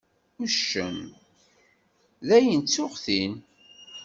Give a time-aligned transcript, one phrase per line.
[0.43, 0.97] Uccen:
[2.27, 3.33] Dayen ttuγ-t-in.